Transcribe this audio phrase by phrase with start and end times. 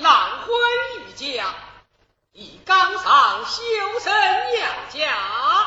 [0.00, 0.46] 浪花
[0.96, 1.54] 欲降，
[2.32, 3.62] 以刚上修
[4.00, 4.12] 身
[4.58, 5.63] 养家。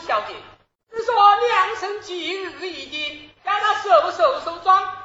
[0.00, 0.34] 小姐，
[0.90, 4.96] 只说良辰吉日一定让他手手收庄，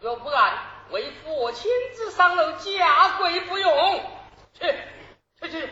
[0.00, 0.58] 若不然，
[0.90, 4.02] 为父亲自上楼，假跪不用。
[4.54, 4.66] 去，
[5.40, 5.68] 去去去。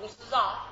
[0.00, 0.69] 公司啊。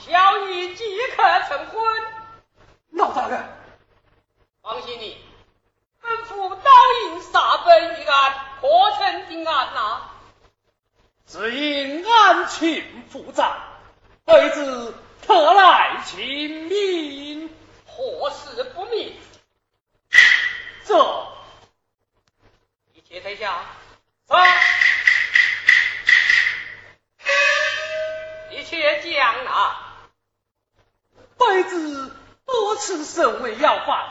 [0.00, 0.84] 小女即
[1.16, 2.02] 刻成婚。
[2.92, 3.44] 老大人，
[4.62, 5.16] 放心你，
[6.00, 6.70] 本府答
[7.04, 10.10] 应杀本一案，破成定案呐。
[11.26, 13.58] 只因案情复杂，
[14.24, 14.94] 贵子
[15.26, 16.16] 特来请
[16.68, 17.54] 命。
[17.86, 19.14] 何事不明？
[20.86, 21.26] 这，
[22.94, 23.60] 一切在下。
[24.26, 24.48] 三，
[28.50, 29.84] 一切将啊。
[31.38, 32.14] 辈子
[32.44, 34.06] 多次身为要犯，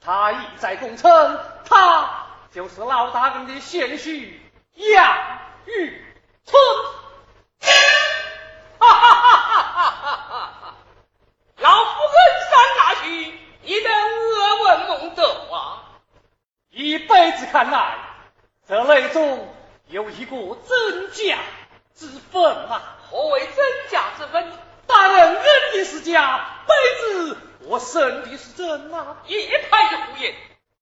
[0.00, 4.32] 他一再供称，他就是老大人的贤婿
[4.74, 5.16] 杨
[5.66, 6.04] 玉
[6.44, 6.60] 春。
[8.78, 10.74] 哈哈哈哈哈哈！
[11.58, 12.16] 老夫恩
[12.50, 13.38] 山大去？
[13.62, 15.82] 你等恶问孟德华。
[16.70, 17.96] 一辈子看来，
[18.66, 19.54] 这内中
[19.86, 21.38] 有一股真假
[21.94, 22.98] 之分啊。
[23.08, 23.56] 何为真
[23.90, 24.52] 假之分？
[24.92, 29.16] 大人认的是假，辈子我生的是真啊！
[29.26, 30.34] 一派的胡言！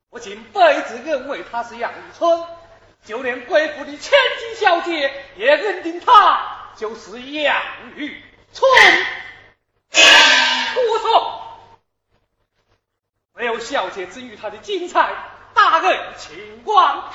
[0.09, 2.45] 我今辈子认为他是杨玉春，
[3.07, 7.63] 就连贵府的千金小姐也认定他就是杨
[7.95, 8.21] 玉
[8.53, 8.69] 春。
[10.75, 11.61] 胡说！
[13.35, 15.09] 没有小姐之于他的精彩，
[15.55, 17.13] 大人请光。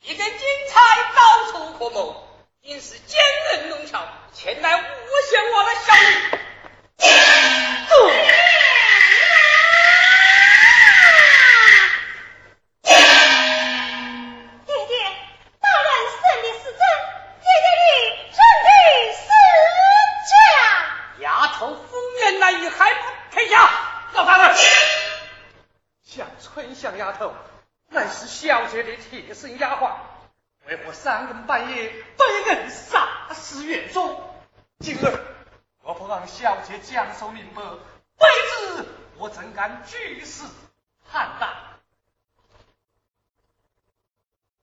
[0.00, 0.80] 一根精彩
[1.16, 1.20] 到
[1.50, 2.24] 处可谋，
[2.62, 3.20] 竟是奸
[3.50, 4.82] 人弄巧，前来诬
[5.28, 6.06] 陷我的小女。
[14.64, 14.94] 爹爹，
[15.60, 16.80] 大人生的是真，
[17.42, 17.88] 爹爹你
[18.30, 18.68] 认的
[19.12, 19.18] 是
[20.30, 20.32] 假。
[21.18, 21.26] 丫
[21.58, 21.60] 头
[22.46, 23.00] 敷衍来意，还不
[23.32, 23.70] 退下？
[24.12, 24.56] 老大人，
[26.02, 27.34] 像春香丫头
[27.88, 29.96] 乃是小姐的贴身丫鬟，
[30.66, 34.22] 为何三更半夜被人杀死院中？
[34.78, 35.20] 今日
[35.82, 37.62] 若不让小姐讲授明白，
[38.16, 38.26] 辈
[38.76, 40.44] 子我怎敢举事
[41.10, 41.52] 判断？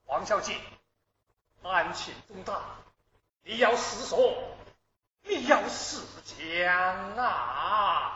[0.06, 0.56] 王小姐，
[1.62, 2.62] 案情重大，
[3.42, 4.56] 你要实说，
[5.22, 5.93] 你要实
[6.38, 8.13] 香啊！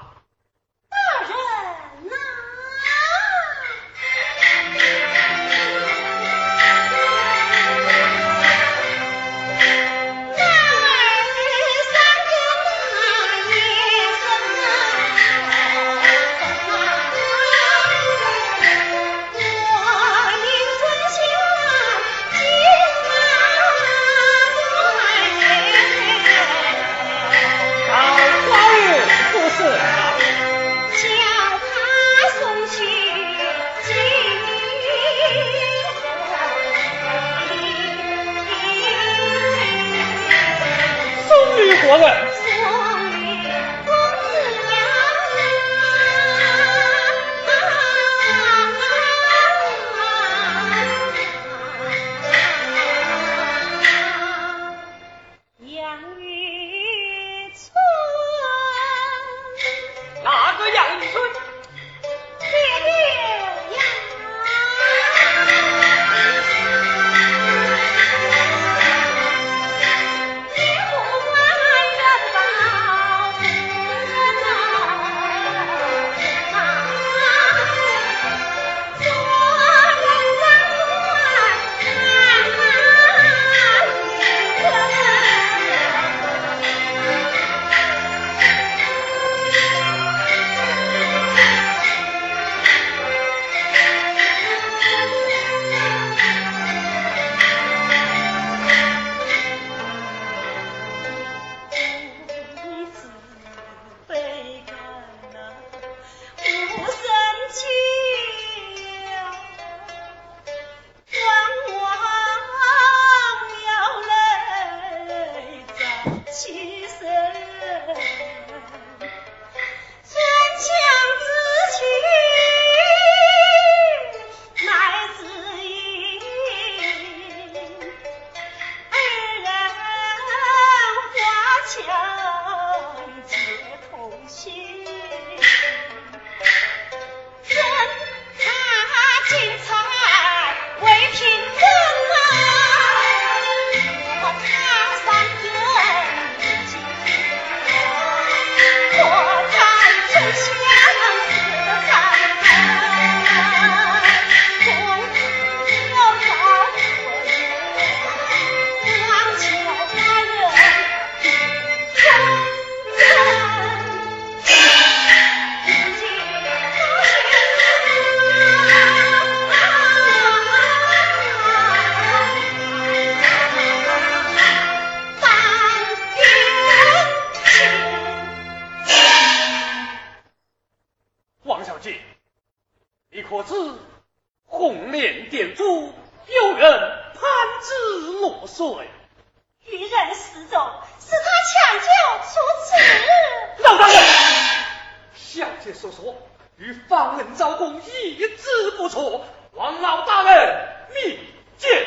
[195.91, 196.15] 所说
[196.57, 201.19] 与方人招工一字不错，王老大人密
[201.57, 201.87] 见。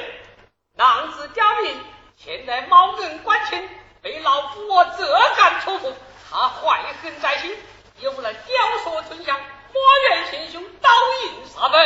[0.76, 1.76] 郎子刁民，
[2.18, 3.70] 前来冒认官亲，
[4.02, 5.94] 被老夫我责赶出府，
[6.30, 7.56] 他怀恨在心，
[8.00, 8.44] 有了雕
[8.84, 9.40] 塑春香，
[9.74, 10.90] 莫怨贤兄刀
[11.26, 11.78] 影杀背。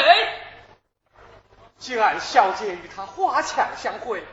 [1.78, 4.24] 既然小姐与他花墙相会，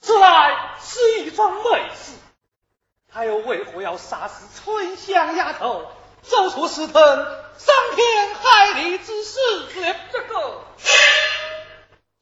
[0.00, 2.12] 此乃是一桩美事，
[3.10, 5.90] 他又为何要杀死春香丫头，
[6.22, 7.02] 做出私吞
[7.58, 9.38] 伤天害理之事？
[10.12, 10.64] 这个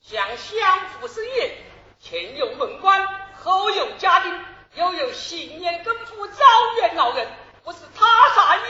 [0.01, 1.57] 想相府是业，
[2.01, 3.07] 前有门官，
[3.43, 6.35] 后有家丁，又有行年根夫招
[6.79, 7.29] 远老人，
[7.63, 8.63] 不是他杀又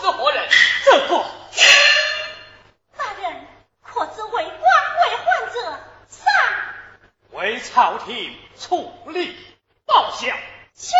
[0.00, 0.48] 是何人？
[0.84, 1.24] 这个
[2.96, 3.46] 大人，
[3.82, 5.60] 可知为官为患者
[6.08, 6.24] 上？
[7.32, 9.36] 为朝廷处理
[9.86, 10.34] 报效，
[10.74, 10.96] 下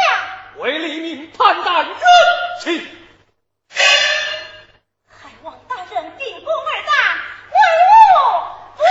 [0.59, 1.97] 为黎民判断冤
[2.61, 2.87] 情。
[5.09, 6.93] 还望大人秉公而大，
[7.51, 7.59] 为
[8.15, 8.17] 我
[8.77, 8.83] 不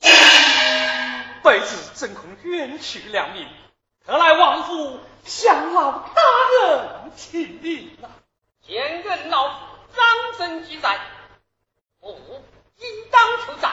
[0.00, 0.08] 屈。
[1.42, 3.48] 卑职怎恐冤屈良民，
[4.04, 6.22] 特来王府向老大
[6.60, 8.10] 人请礼啊！
[8.66, 9.54] 见任老夫
[9.94, 10.04] 张
[10.38, 10.98] 真记载，
[12.00, 12.18] 不
[12.76, 13.72] 应当求斩。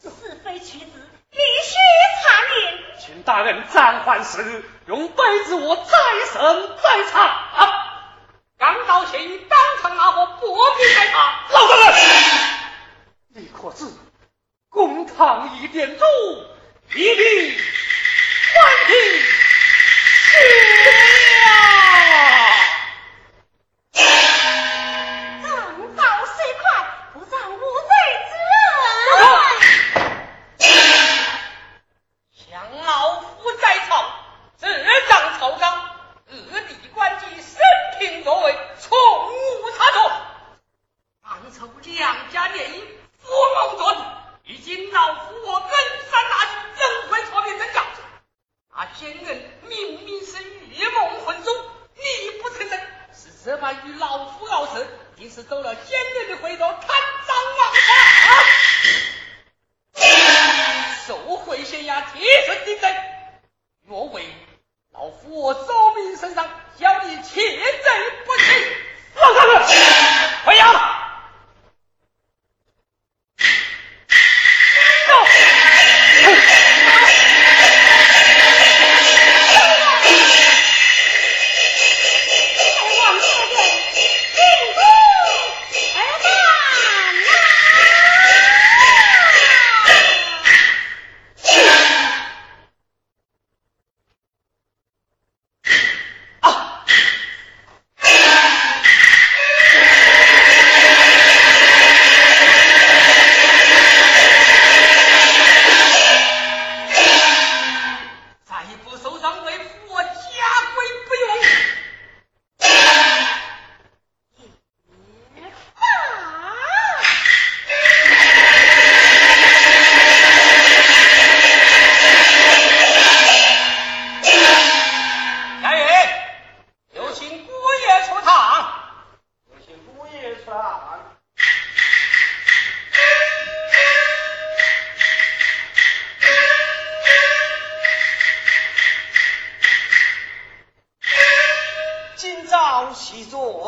[0.00, 0.86] 是非曲直，
[1.30, 1.74] 必须
[2.22, 2.56] 查明。
[2.98, 5.82] 请大人暂缓时，用杯子我再
[6.30, 7.88] 审再查。
[8.58, 11.40] 刚到县狱，当场拿货，不必再查。
[11.48, 11.94] 老大人，
[13.28, 13.86] 你可知
[14.68, 16.06] 公堂一点钟，
[16.90, 17.58] 一定
[18.52, 19.24] 欢迎了。
[25.42, 26.62] 正道虽快，
[27.14, 27.88] 不让无罪
[28.28, 28.32] 之
[29.16, 29.24] 人。
[32.34, 33.90] 想老夫在朝，
[34.60, 34.66] 这
[35.08, 35.96] 张朝纲，
[36.26, 37.58] 各地官妓生
[37.98, 40.12] 平若为，从无差错。
[41.22, 42.74] 当初两家联姻，
[43.18, 44.00] 福龙作主，
[44.44, 45.70] 如今老夫我恩
[46.10, 47.84] 山拿去，怎会错变真假？
[48.74, 51.54] 那奸人明明是玉梦魂中，
[51.94, 52.80] 你不承认，
[53.12, 54.86] 是这般与老夫傲视，
[55.16, 57.72] 定是走了奸人的回头，贪赃枉
[59.94, 60.92] 法。
[61.06, 62.91] 受贿县衙贴身的在，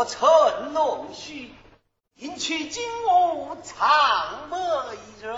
[0.07, 1.55] 陈龙须，
[2.17, 5.37] 迎娶金屋长乐一人。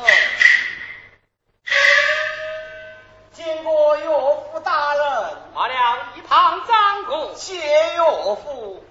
[3.33, 4.05] 见过岳
[4.51, 8.01] 父大人，马良一旁张公，谢岳
[8.37, 8.83] 父